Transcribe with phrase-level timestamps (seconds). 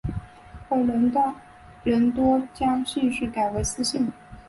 [0.67, 0.79] 后
[1.83, 4.11] 人多将姓氏改为司姓。